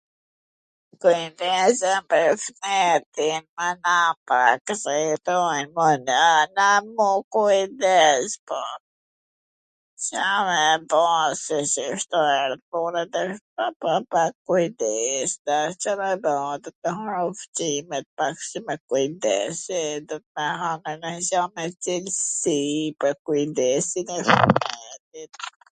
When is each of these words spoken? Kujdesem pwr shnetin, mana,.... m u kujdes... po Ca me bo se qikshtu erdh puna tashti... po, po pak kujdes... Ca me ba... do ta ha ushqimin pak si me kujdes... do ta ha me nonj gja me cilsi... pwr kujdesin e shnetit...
Kujdesem 1.03 2.01
pwr 2.11 2.33
shnetin, 2.43 3.43
mana,.... 3.59 4.37
m 6.85 6.97
u 7.07 7.09
kujdes... 7.35 8.29
po 8.51 8.59
Ca 10.05 10.23
me 10.47 10.63
bo 10.93 11.01
se 11.43 11.57
qikshtu 11.73 12.19
erdh 12.39 12.63
puna 12.75 13.03
tashti... 13.17 13.39
po, 13.61 13.67
po 13.85 13.93
pak 14.15 14.31
kujdes... 14.51 15.29
Ca 15.81 15.91
me 16.01 16.07
ba... 16.25 16.33
do 16.65 16.69
ta 16.87 16.93
ha 17.01 17.19
ushqimin 17.31 18.05
pak 18.23 18.35
si 18.47 18.57
me 18.71 18.75
kujdes... 18.95 19.59
do 20.07 20.17
ta 20.33 20.45
ha 20.63 20.71
me 20.83 20.91
nonj 21.05 21.21
gja 21.29 21.43
me 21.55 21.65
cilsi... 21.83 22.57
pwr 22.99 23.13
kujdesin 23.31 24.07
e 24.19 24.19
shnetit... 24.31 25.33